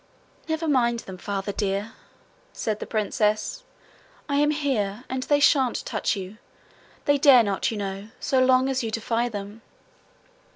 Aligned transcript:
'Never 0.47 0.67
mind 0.67 1.01
them, 1.01 1.19
Father 1.19 1.51
dear,' 1.51 1.93
said 2.53 2.79
the 2.79 2.87
princess. 2.87 3.63
'I 4.29 4.35
am 4.37 4.49
here, 4.49 5.03
and 5.09 5.21
they 5.21 5.39
shan't 5.39 5.85
touch 5.85 6.15
you. 6.15 6.39
They 7.05 7.19
dare 7.19 7.43
not, 7.43 7.69
you 7.69 7.77
know, 7.77 8.07
so 8.19 8.43
long 8.43 8.67
as 8.67 8.81
you 8.81 8.89
defy 8.89 9.29
them.' 9.29 9.61